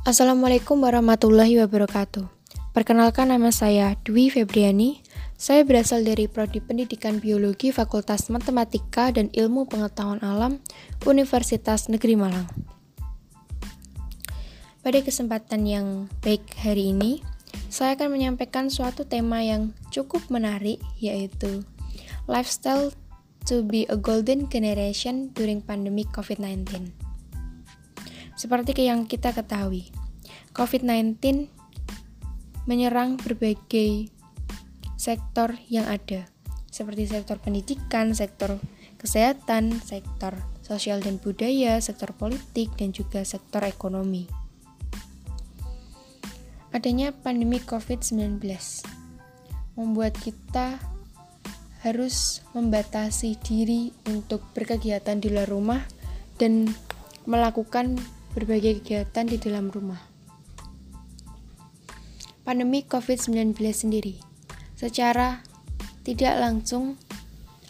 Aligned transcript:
Assalamualaikum 0.00 0.80
warahmatullahi 0.80 1.60
wabarakatuh. 1.60 2.24
Perkenalkan 2.72 3.36
nama 3.36 3.52
saya 3.52 4.00
Dwi 4.00 4.32
Febriani. 4.32 5.04
Saya 5.36 5.60
berasal 5.60 6.08
dari 6.08 6.24
Prodi 6.24 6.56
Pendidikan 6.56 7.20
Biologi 7.20 7.68
Fakultas 7.68 8.32
Matematika 8.32 9.12
dan 9.12 9.28
Ilmu 9.28 9.68
Pengetahuan 9.68 10.24
Alam 10.24 10.64
Universitas 11.04 11.92
Negeri 11.92 12.16
Malang. 12.16 12.48
Pada 14.80 15.04
kesempatan 15.04 15.68
yang 15.68 16.08
baik 16.24 16.48
hari 16.64 16.96
ini, 16.96 17.20
saya 17.68 17.92
akan 17.92 18.16
menyampaikan 18.16 18.72
suatu 18.72 19.04
tema 19.04 19.44
yang 19.44 19.76
cukup 19.92 20.24
menarik 20.32 20.80
yaitu 20.96 21.60
lifestyle 22.24 22.88
to 23.44 23.60
be 23.60 23.84
a 23.92 24.00
golden 24.00 24.48
generation 24.48 25.28
during 25.36 25.60
pandemic 25.60 26.08
COVID-19. 26.16 26.88
Seperti 28.40 28.72
yang 28.88 29.04
kita 29.04 29.36
ketahui, 29.36 29.92
COVID-19 30.56 31.20
menyerang 32.64 33.20
berbagai 33.20 34.08
sektor 34.96 35.60
yang 35.68 35.84
ada, 35.84 36.24
seperti 36.72 37.04
sektor 37.04 37.36
pendidikan, 37.36 38.16
sektor 38.16 38.56
kesehatan, 38.96 39.84
sektor 39.84 40.32
sosial 40.64 41.04
dan 41.04 41.20
budaya, 41.20 41.76
sektor 41.84 42.16
politik, 42.16 42.72
dan 42.80 42.96
juga 42.96 43.28
sektor 43.28 43.60
ekonomi. 43.60 44.24
Adanya 46.72 47.12
pandemi 47.12 47.60
COVID-19 47.60 48.40
membuat 49.76 50.16
kita 50.16 50.80
harus 51.84 52.40
membatasi 52.56 53.36
diri 53.44 53.92
untuk 54.08 54.40
berkegiatan 54.56 55.20
di 55.20 55.28
luar 55.28 55.44
rumah 55.44 55.84
dan 56.40 56.72
melakukan 57.28 58.00
berbagai 58.32 58.82
kegiatan 58.82 59.26
di 59.26 59.36
dalam 59.36 59.70
rumah 59.70 60.10
pandemi 62.50 62.82
COVID-19 62.82 63.54
sendiri 63.70 64.18
secara 64.74 65.44
tidak 66.02 66.34
langsung 66.40 66.96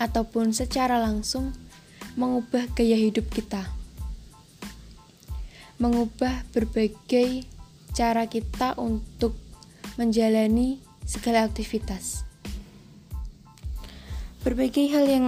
ataupun 0.00 0.56
secara 0.56 0.97
langsung 0.97 1.52
mengubah 2.17 2.64
gaya 2.72 2.97
hidup 2.97 3.28
kita. 3.28 3.61
Mengubah 5.77 6.48
berbagai 6.56 7.45
cara 7.92 8.24
kita 8.24 8.77
untuk 8.80 9.36
menjalani 10.00 10.80
segala 11.05 11.45
aktivitas. 11.45 12.24
Berbagai 14.41 14.89
hal 14.97 15.05
yang 15.05 15.27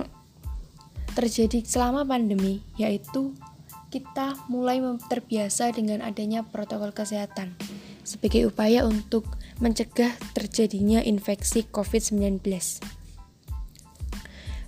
terjadi 1.12 1.60
selama 1.68 2.08
pandemi 2.08 2.64
yaitu 2.80 3.36
kita 3.92 4.48
mulai 4.48 4.80
terbiasa 5.04 5.68
dengan 5.76 6.00
adanya 6.00 6.40
protokol 6.40 6.96
kesehatan 6.96 7.52
sebagai 8.08 8.48
upaya 8.48 8.88
untuk 8.88 9.28
mencegah 9.60 10.16
terjadinya 10.32 11.04
infeksi 11.04 11.68
COVID-19. 11.68 12.40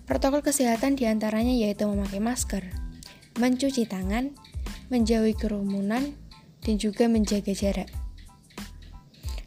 Protokol 0.05 0.45
kesehatan 0.45 1.01
di 1.01 1.09
antaranya 1.09 1.57
yaitu 1.57 1.89
memakai 1.89 2.21
masker, 2.21 2.69
mencuci 3.41 3.89
tangan, 3.89 4.37
menjauhi 4.93 5.33
kerumunan, 5.33 6.13
dan 6.61 6.75
juga 6.77 7.09
menjaga 7.09 7.57
jarak. 7.57 7.89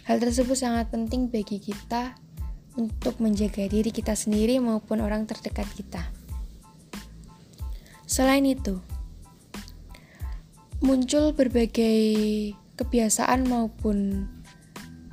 Hal 0.10 0.18
tersebut 0.18 0.58
sangat 0.58 0.90
penting 0.90 1.30
bagi 1.30 1.62
kita 1.62 2.18
untuk 2.74 3.22
menjaga 3.22 3.70
diri 3.70 3.94
kita 3.94 4.18
sendiri 4.18 4.58
maupun 4.58 5.06
orang 5.06 5.30
terdekat 5.30 5.70
kita. 5.78 6.02
Selain 8.10 8.42
itu, 8.42 8.82
muncul 10.88 11.36
berbagai 11.36 12.00
kebiasaan 12.80 13.44
maupun 13.52 14.24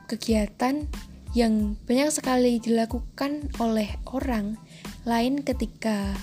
kegiatan 0.06 0.86
yang 1.34 1.74
banyak 1.90 2.14
sekali 2.14 2.62
dilakukan 2.62 3.50
oleh 3.58 3.90
orang 4.14 4.54
lain 5.02 5.42
ketika 5.42 6.14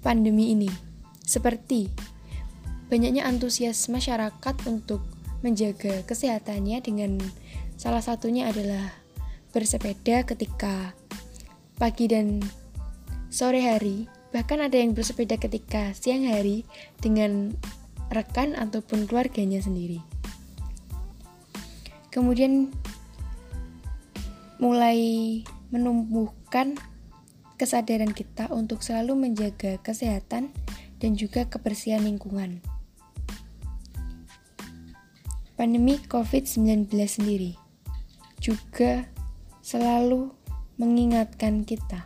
pandemi 0.00 0.56
ini, 0.56 0.72
seperti 1.28 1.92
banyaknya 2.88 3.28
antusias 3.28 3.92
masyarakat 3.92 4.56
untuk 4.64 5.04
menjaga 5.44 6.00
kesehatannya 6.08 6.80
dengan 6.80 7.20
salah 7.76 8.00
satunya 8.00 8.48
adalah 8.48 8.96
bersepeda 9.52 10.24
ketika 10.24 10.96
pagi 11.76 12.08
dan 12.08 12.40
sore 13.28 13.60
hari, 13.60 14.08
bahkan 14.32 14.64
ada 14.64 14.80
yang 14.80 14.96
bersepeda 14.96 15.36
ketika 15.36 15.92
siang 15.92 16.24
hari 16.24 16.64
dengan 17.04 17.52
rekan 18.10 18.54
ataupun 18.54 19.06
keluarganya 19.08 19.58
sendiri. 19.60 20.00
Kemudian 22.10 22.72
mulai 24.56 25.42
menumbuhkan 25.68 26.80
kesadaran 27.60 28.12
kita 28.12 28.48
untuk 28.52 28.80
selalu 28.80 29.28
menjaga 29.28 29.76
kesehatan 29.84 30.52
dan 31.00 31.12
juga 31.16 31.44
kebersihan 31.44 32.04
lingkungan. 32.04 32.64
Pandemi 35.56 35.96
COVID-19 36.08 36.92
sendiri 37.08 37.56
juga 38.40 39.08
selalu 39.64 40.28
mengingatkan 40.76 41.64
kita 41.64 42.04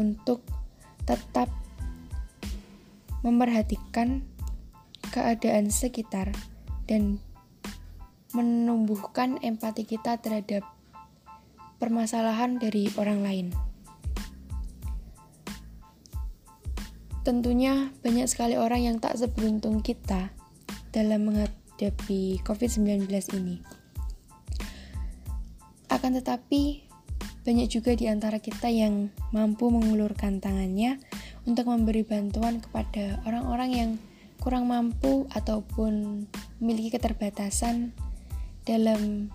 untuk 0.00 0.40
tetap 1.04 1.52
memperhatikan 3.20 4.24
keadaan 5.16 5.72
sekitar 5.72 6.28
dan 6.84 7.16
menumbuhkan 8.36 9.40
empati 9.40 9.88
kita 9.88 10.20
terhadap 10.20 10.60
permasalahan 11.80 12.60
dari 12.60 12.92
orang 13.00 13.24
lain. 13.24 13.46
Tentunya 17.24 17.90
banyak 18.04 18.28
sekali 18.28 18.60
orang 18.60 18.84
yang 18.84 18.96
tak 19.00 19.16
seberuntung 19.16 19.80
kita 19.80 20.30
dalam 20.92 21.32
menghadapi 21.32 22.44
COVID-19 22.44 23.08
ini. 23.40 23.64
Akan 25.90 26.12
tetapi, 26.14 26.86
banyak 27.42 27.66
juga 27.72 27.96
di 27.96 28.06
antara 28.06 28.38
kita 28.38 28.70
yang 28.70 29.10
mampu 29.34 29.72
mengulurkan 29.72 30.38
tangannya 30.38 31.02
untuk 31.48 31.66
memberi 31.66 32.06
bantuan 32.06 32.62
kepada 32.62 33.22
orang-orang 33.26 33.70
yang 33.74 33.90
kurang 34.40 34.70
mampu 34.70 35.26
ataupun 35.32 36.24
memiliki 36.60 36.96
keterbatasan 36.96 37.92
dalam 38.66 39.30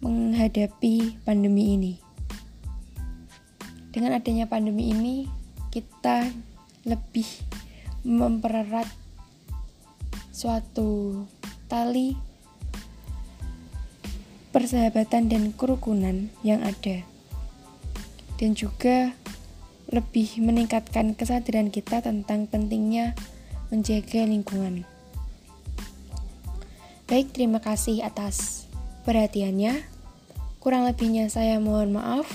menghadapi 0.00 1.20
pandemi 1.22 1.76
ini. 1.76 1.94
Dengan 3.90 4.16
adanya 4.16 4.46
pandemi 4.46 4.94
ini, 4.94 5.26
kita 5.74 6.30
lebih 6.86 7.26
mempererat 8.06 8.88
suatu 10.30 11.22
tali 11.68 12.16
persahabatan 14.50 15.30
dan 15.30 15.42
kerukunan 15.54 16.32
yang 16.40 16.64
ada. 16.64 17.04
Dan 18.40 18.56
juga 18.56 19.12
lebih 19.90 20.38
meningkatkan 20.40 21.12
kesadaran 21.18 21.68
kita 21.68 22.00
tentang 22.00 22.46
pentingnya 22.46 23.12
menjaga 23.70 24.26
lingkungan. 24.26 24.84
Baik, 27.10 27.34
terima 27.34 27.58
kasih 27.58 28.06
atas 28.06 28.66
perhatiannya. 29.02 29.82
Kurang 30.62 30.86
lebihnya 30.86 31.26
saya 31.32 31.58
mohon 31.58 31.96
maaf. 31.96 32.28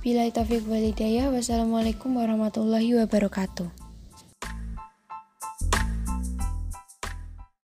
Bila 0.00 0.24
taufik 0.32 0.64
walidayah, 0.64 1.28
wassalamualaikum 1.28 2.16
warahmatullahi 2.16 2.96
wabarakatuh. 3.04 3.89